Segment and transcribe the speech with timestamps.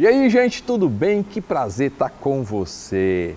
[0.00, 1.22] E aí, gente, tudo bem?
[1.22, 3.36] Que prazer estar com você.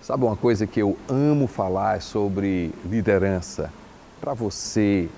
[0.00, 3.72] Sabe uma coisa que eu amo falar sobre liderança?
[4.20, 5.08] Para você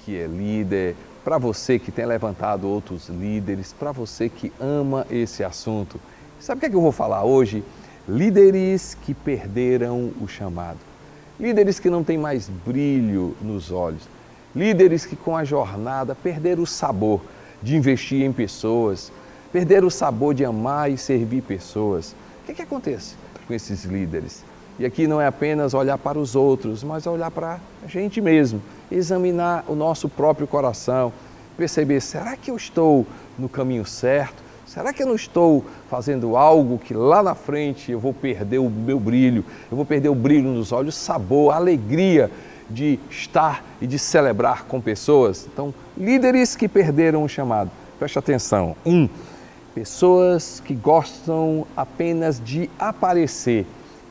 [0.00, 5.44] que é líder, para você que tem levantado outros líderes, para você que ama esse
[5.44, 6.00] assunto.
[6.40, 7.62] Sabe o que, é que eu vou falar hoje?
[8.08, 10.80] Líderes que perderam o chamado.
[11.38, 14.08] Líderes que não têm mais brilho nos olhos.
[14.56, 17.20] Líderes que com a jornada perderam o sabor
[17.62, 19.12] de investir em pessoas,
[19.52, 22.16] perderam o sabor de amar e servir pessoas.
[22.42, 23.14] O que, que acontece
[23.46, 24.42] com esses líderes?
[24.78, 28.62] E aqui não é apenas olhar para os outros, mas olhar para a gente mesmo,
[28.90, 31.12] examinar o nosso próprio coração,
[31.56, 33.06] perceber: será que eu estou
[33.38, 34.42] no caminho certo?
[34.66, 38.70] Será que eu não estou fazendo algo que lá na frente eu vou perder o
[38.70, 42.30] meu brilho, eu vou perder o brilho nos olhos, o sabor, a alegria
[42.70, 45.46] de estar e de celebrar com pessoas?
[45.52, 48.74] Então, líderes que perderam o chamado, preste atenção.
[48.86, 49.10] Um,
[49.74, 53.66] pessoas que gostam apenas de aparecer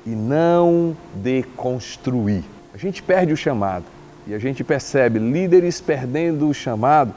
[0.05, 2.43] e não de construir.
[2.73, 3.85] A gente perde o chamado
[4.25, 7.13] e a gente percebe líderes perdendo o chamado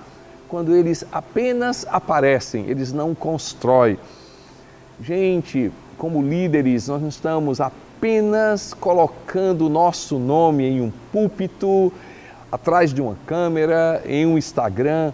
[0.48, 3.98] quando eles apenas aparecem, eles não constroem.
[5.00, 11.92] Gente, como líderes, nós não estamos apenas colocando o nosso nome em um púlpito,
[12.52, 15.12] atrás de uma câmera, em um Instagram.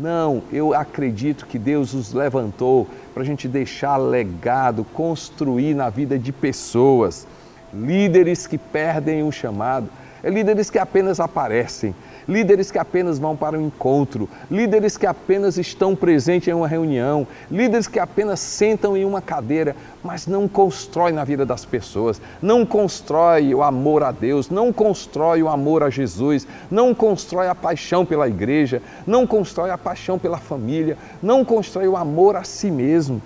[0.00, 6.18] Não, eu acredito que Deus os levantou para a gente deixar legado, construir na vida
[6.18, 7.26] de pessoas.
[7.70, 9.90] Líderes que perdem o chamado,
[10.28, 11.94] líderes que apenas aparecem,
[12.28, 17.26] líderes que apenas vão para o encontro, líderes que apenas estão presentes em uma reunião,
[17.50, 22.66] líderes que apenas sentam em uma cadeira, mas não constrói na vida das pessoas, não
[22.66, 28.04] constrói o amor a Deus, não constrói o amor a Jesus, não constrói a paixão
[28.04, 33.20] pela igreja, não constrói a paixão pela família, não constrói o amor a si mesmo.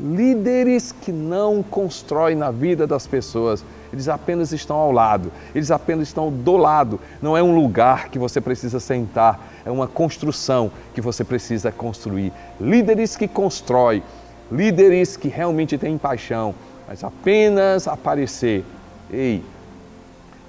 [0.00, 6.08] Líderes que não constroem na vida das pessoas, eles apenas estão ao lado, eles apenas
[6.08, 7.00] estão do lado.
[7.22, 12.32] Não é um lugar que você precisa sentar, é uma construção que você precisa construir.
[12.60, 14.02] Líderes que constroem,
[14.50, 16.54] líderes que realmente têm paixão,
[16.86, 18.64] mas apenas aparecer.
[19.10, 19.42] Ei,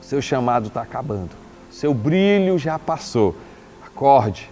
[0.02, 1.32] seu chamado está acabando,
[1.72, 3.36] seu brilho já passou.
[3.86, 4.50] Acorde.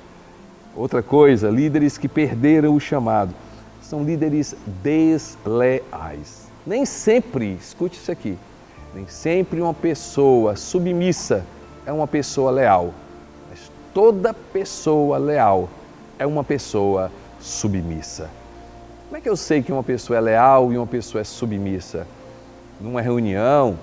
[0.76, 3.34] Outra coisa, líderes que perderam o chamado
[3.82, 6.48] são líderes desleais.
[6.66, 8.38] Nem sempre, escute isso aqui,
[8.94, 11.46] nem sempre uma pessoa submissa
[11.86, 12.94] é uma pessoa leal,
[13.50, 15.70] mas toda pessoa leal
[16.20, 18.30] é uma pessoa submissa.
[19.06, 22.06] Como é que eu sei que uma pessoa é leal e uma pessoa é submissa?
[22.80, 23.78] Numa reunião,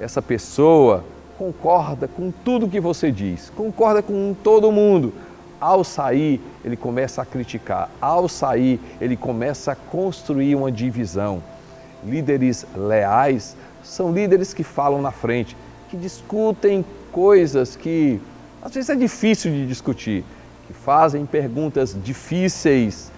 [0.00, 1.04] essa pessoa
[1.38, 5.14] concorda com tudo que você diz, concorda com todo mundo,
[5.60, 7.90] ao sair, ele começa a criticar.
[8.00, 11.42] Ao sair, ele começa a construir uma divisão.
[12.04, 15.56] Líderes leais são líderes que falam na frente,
[15.88, 18.20] que discutem coisas que
[18.60, 20.24] às vezes é difícil de discutir,
[20.66, 23.10] que fazem perguntas difíceis,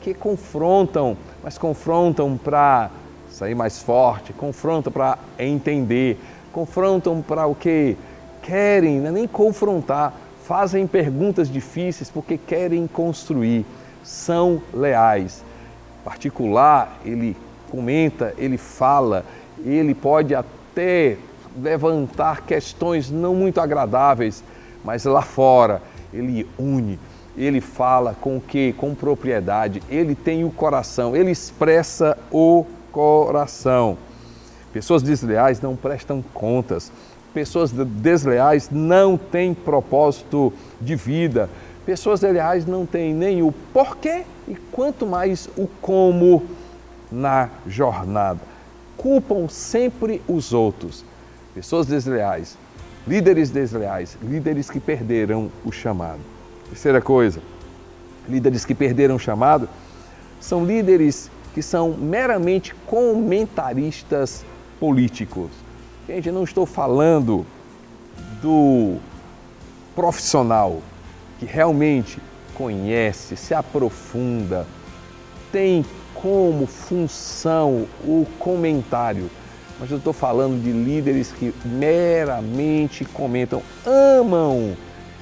[0.00, 2.90] que confrontam, mas confrontam para
[3.28, 6.18] sair mais forte, confrontam para entender,
[6.52, 7.96] confrontam para o que
[8.42, 10.14] querem, não é nem confrontar,
[10.44, 13.66] fazem perguntas difíceis porque querem construir,
[14.02, 15.42] são leais.
[16.04, 17.36] Particular, ele
[17.70, 19.24] comenta, ele fala,
[19.64, 21.16] ele pode até
[21.60, 24.42] levantar questões não muito agradáveis,
[24.84, 25.82] mas lá fora
[26.12, 26.98] ele une,
[27.36, 28.72] ele fala com o que?
[28.72, 33.98] Com propriedade, ele tem o coração, ele expressa o coração.
[34.72, 36.90] Pessoas desleais não prestam contas,
[37.34, 41.50] Pessoas desleais não têm propósito de vida.
[41.84, 46.44] Pessoas desleais não têm nem o porquê e quanto mais o como
[47.10, 48.38] na jornada.
[49.04, 51.04] Culpam sempre os outros.
[51.54, 52.56] Pessoas desleais,
[53.06, 56.20] líderes desleais, líderes que perderam o chamado.
[56.70, 57.42] Terceira coisa,
[58.26, 59.68] líderes que perderam o chamado
[60.40, 64.42] são líderes que são meramente comentaristas
[64.80, 65.50] políticos.
[66.08, 67.44] Gente, eu não estou falando
[68.40, 68.96] do
[69.94, 70.80] profissional
[71.38, 72.18] que realmente
[72.54, 74.66] conhece, se aprofunda,
[75.52, 75.84] tem
[76.24, 79.30] como função o comentário.
[79.78, 84.74] Mas eu estou falando de líderes que meramente comentam, amam.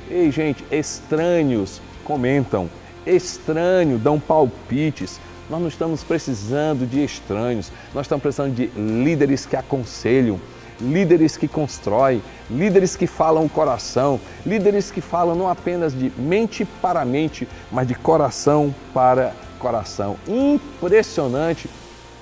[0.09, 2.71] Ei, gente, estranhos comentam,
[3.05, 5.19] estranhos dão palpites.
[5.51, 10.39] Nós não estamos precisando de estranhos, nós estamos precisando de líderes que aconselham,
[10.81, 16.65] líderes que constroem, líderes que falam o coração, líderes que falam não apenas de mente
[16.65, 20.19] para mente, mas de coração para coração.
[20.27, 21.71] Impressionante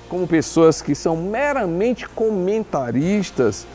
[0.07, 3.65] como pessoas que são meramente comentaristas,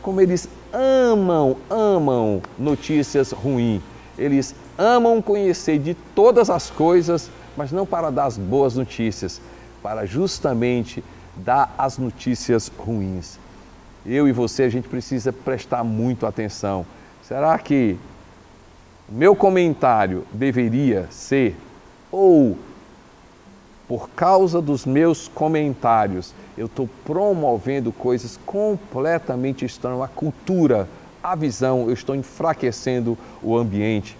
[0.00, 3.82] como eles amam, amam notícias ruins.
[4.16, 9.40] Eles amam conhecer de todas as coisas, mas não para dar as boas notícias,
[9.82, 11.02] para justamente
[11.36, 13.38] dar as notícias ruins.
[14.04, 16.86] Eu e você, a gente precisa prestar muito atenção.
[17.22, 17.98] Será que
[19.08, 21.56] meu comentário deveria ser
[22.10, 22.56] ou
[23.88, 30.88] por causa dos meus comentários, eu estou promovendo coisas completamente estranhas, a cultura,
[31.22, 34.16] a visão, eu estou enfraquecendo o ambiente.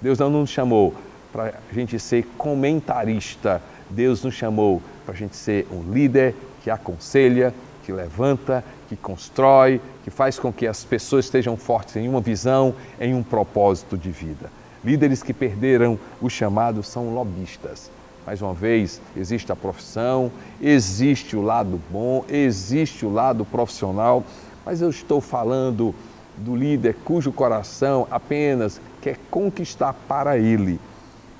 [0.00, 0.94] Deus não nos chamou
[1.32, 6.70] para a gente ser comentarista, Deus nos chamou para a gente ser um líder que
[6.70, 7.54] aconselha,
[7.84, 12.74] que levanta, que constrói, que faz com que as pessoas estejam fortes em uma visão,
[13.00, 14.50] em um propósito de vida.
[14.84, 17.90] Líderes que perderam o chamado são lobistas.
[18.28, 20.30] Mais uma vez, existe a profissão,
[20.60, 24.22] existe o lado bom, existe o lado profissional,
[24.66, 25.94] mas eu estou falando
[26.36, 30.78] do líder cujo coração apenas quer conquistar para ele.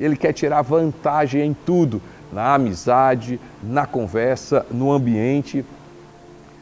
[0.00, 2.00] Ele quer tirar vantagem em tudo,
[2.32, 5.62] na amizade, na conversa, no ambiente,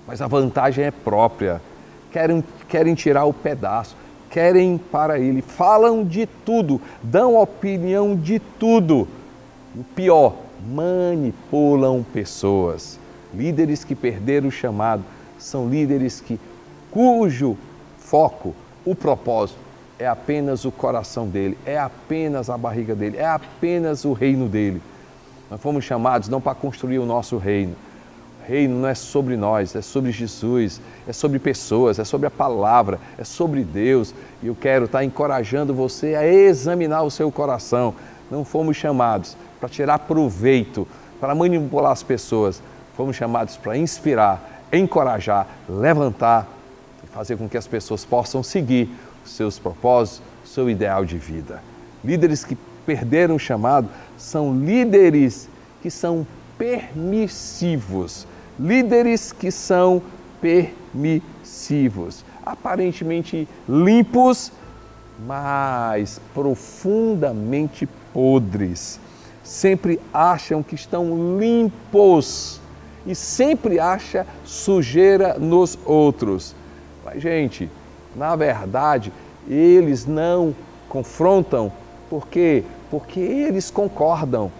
[0.08, 1.62] mas a vantagem é própria.
[2.10, 3.96] Querem, querem tirar o pedaço,
[4.28, 9.06] querem para ele, falam de tudo, dão opinião de tudo.
[9.76, 10.34] O pior,
[10.66, 12.98] manipulam pessoas.
[13.34, 15.04] Líderes que perderam o chamado
[15.38, 16.40] são líderes que
[16.90, 17.58] cujo
[17.98, 18.54] foco,
[18.86, 19.58] o propósito
[19.98, 24.80] é apenas o coração dele, é apenas a barriga dele, é apenas o reino dele.
[25.50, 27.74] Nós fomos chamados não para construir o nosso reino.
[28.42, 32.30] O reino não é sobre nós, é sobre Jesus, é sobre pessoas, é sobre a
[32.30, 34.14] palavra, é sobre Deus.
[34.42, 37.94] E eu quero estar encorajando você a examinar o seu coração.
[38.30, 40.86] Não fomos chamados para tirar proveito,
[41.20, 42.62] para manipular as pessoas.
[42.96, 46.48] Fomos chamados para inspirar, encorajar, levantar
[47.04, 48.88] e fazer com que as pessoas possam seguir
[49.24, 51.62] seus propósitos, seu ideal de vida.
[52.04, 55.48] Líderes que perderam o chamado são líderes
[55.82, 56.26] que são
[56.56, 58.26] permissivos,
[58.58, 60.00] líderes que são
[60.40, 64.52] permissivos, aparentemente limpos,
[65.26, 69.00] mas profundamente podres.
[69.46, 72.60] Sempre acham que estão limpos
[73.06, 76.52] e sempre acha sujeira nos outros.
[77.04, 77.70] Mas gente,
[78.16, 79.12] na verdade,
[79.46, 80.52] eles não
[80.88, 81.70] confrontam,
[82.10, 82.64] por quê?
[82.90, 84.50] Porque eles concordam.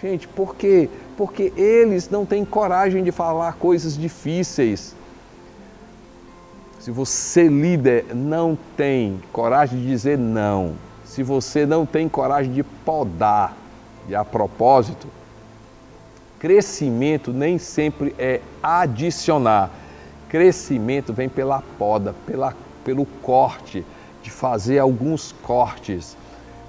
[0.00, 0.88] Gente, por quê?
[1.16, 4.94] Porque eles não têm coragem de falar coisas difíceis.
[6.78, 10.74] Se você, líder, não tem coragem de dizer não,
[11.04, 13.56] se você não tem coragem de podar,
[14.08, 15.06] e a propósito,
[16.38, 19.70] crescimento nem sempre é adicionar.
[20.28, 22.54] Crescimento vem pela poda, pela
[22.84, 23.84] pelo corte,
[24.22, 26.16] de fazer alguns cortes.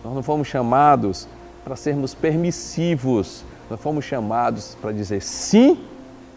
[0.03, 1.27] Nós não fomos chamados
[1.63, 5.77] para sermos permissivos, nós fomos chamados para dizer sim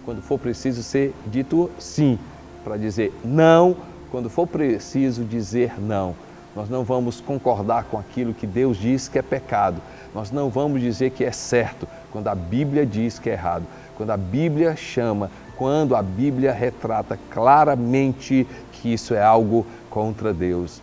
[0.05, 2.19] quando for preciso ser dito sim,
[2.63, 3.77] para dizer não
[4.11, 6.15] quando for preciso dizer não.
[6.57, 9.79] Nós não vamos concordar com aquilo que Deus diz que é pecado.
[10.15, 13.65] Nós não vamos dizer que é certo quando a Bíblia diz que é errado.
[13.95, 20.81] Quando a Bíblia chama, quando a Bíblia retrata claramente que isso é algo contra Deus.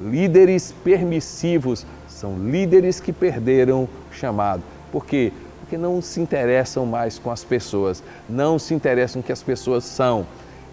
[0.00, 4.62] Líderes permissivos são líderes que perderam o chamado.
[4.92, 5.32] Por quê?
[5.58, 10.24] Porque não se interessam mais com as pessoas, não se interessam que as pessoas são.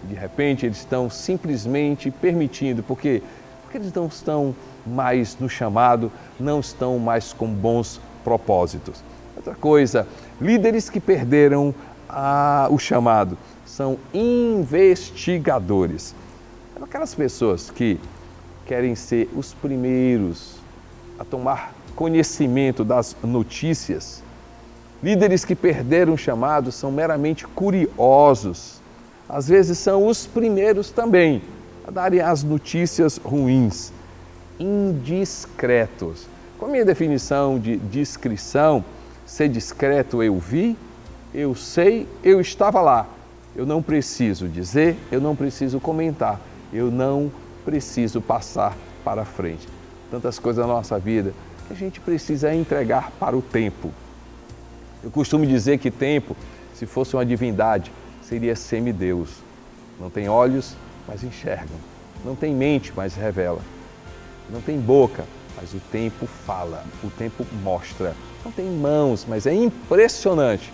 [0.04, 3.20] De repente, eles estão simplesmente permitindo, porque
[3.76, 4.54] eles não estão
[4.86, 9.02] mais no chamado, não estão mais com bons propósitos.
[9.36, 10.06] Outra coisa,
[10.40, 11.74] líderes que perderam
[12.08, 16.14] a, o chamado são investigadores.
[16.80, 17.98] Aquelas pessoas que
[18.66, 20.56] querem ser os primeiros
[21.18, 24.22] a tomar conhecimento das notícias,
[25.02, 28.80] líderes que perderam o chamado são meramente curiosos,
[29.28, 31.42] às vezes são os primeiros também
[31.86, 33.92] a darem as notícias ruins,
[34.58, 36.26] indiscretos.
[36.58, 38.84] Com a minha definição de discrição,
[39.26, 40.76] ser discreto eu vi,
[41.34, 43.06] eu sei, eu estava lá.
[43.54, 46.40] Eu não preciso dizer, eu não preciso comentar
[46.74, 47.30] eu não
[47.64, 49.68] preciso passar para frente.
[50.10, 51.32] Tantas coisas na nossa vida
[51.66, 53.92] que a gente precisa entregar para o tempo.
[55.02, 56.36] Eu costumo dizer que tempo,
[56.74, 59.30] se fosse uma divindade, seria semideus.
[60.00, 60.76] Não tem olhos,
[61.06, 61.76] mas enxergam.
[62.24, 63.60] Não tem mente, mas revela.
[64.50, 65.24] Não tem boca,
[65.56, 68.14] mas o tempo fala, o tempo mostra.
[68.44, 70.72] Não tem mãos, mas é impressionante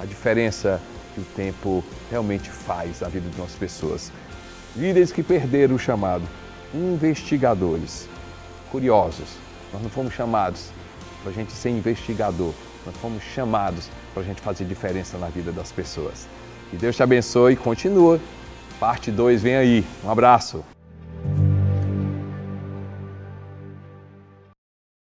[0.00, 0.80] a diferença
[1.14, 4.12] que o tempo realmente faz na vida de nossas pessoas.
[4.74, 6.24] Líderes que perderam o chamado,
[6.74, 8.08] investigadores,
[8.70, 9.28] curiosos.
[9.72, 10.70] Nós não fomos chamados
[11.22, 12.52] para a gente ser investigador,
[12.84, 16.28] nós fomos chamados para a gente fazer diferença na vida das pessoas.
[16.70, 18.20] Que Deus te abençoe e continua.
[18.78, 19.84] Parte 2 vem aí.
[20.04, 20.62] Um abraço.